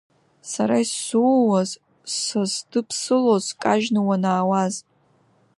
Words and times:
Сара 0.51 0.75
исзууаз 0.83 1.69
сыздыԥсылоз 2.17 3.45
кажьны 3.61 3.99
уанаауаз! 4.07 4.75